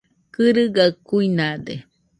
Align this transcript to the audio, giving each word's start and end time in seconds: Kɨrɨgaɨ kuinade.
Kɨrɨgaɨ 0.33 0.89
kuinade. 1.07 1.75